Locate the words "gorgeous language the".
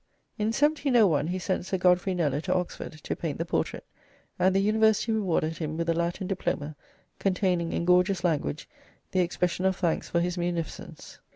7.85-9.19